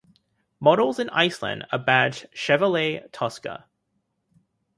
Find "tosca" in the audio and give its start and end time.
3.11-3.65